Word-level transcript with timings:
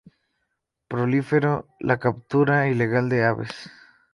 Proliferó 0.87 1.67
la 1.79 1.99
captura 1.99 2.67
ilegal 2.67 3.07
de 3.07 3.23
aves. 3.23 3.69